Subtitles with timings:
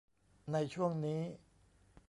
[0.51, 1.19] ในช่วงนี้